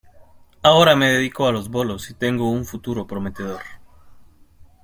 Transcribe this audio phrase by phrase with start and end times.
[0.63, 3.61] Ahora me dedico a los bolos y tengo un futuro prometedor.